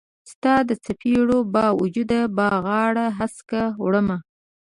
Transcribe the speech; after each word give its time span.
ستا 0.31 0.55
د 0.69 0.71
څیپړو 0.83 1.39
با 1.53 1.65
وجود 1.81 2.11
به 2.35 2.47
غاړه 2.65 3.05
هسکه 3.19 3.61
وړمه 3.83 4.17